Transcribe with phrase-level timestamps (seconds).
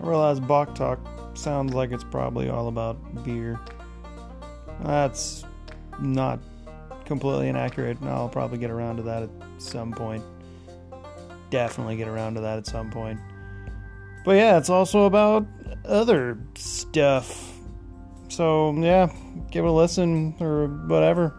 [0.00, 1.00] I realize Bock Talk
[1.34, 3.58] sounds like it's probably all about beer.
[4.82, 5.44] That's
[6.00, 6.40] not
[7.04, 7.98] completely inaccurate.
[8.00, 10.22] and I'll probably get around to that at some point.
[11.50, 13.18] Definitely get around to that at some point.
[14.24, 15.46] But yeah, it's also about
[15.84, 17.54] other stuff.
[18.28, 19.10] So yeah,
[19.50, 21.34] give it a listen or whatever.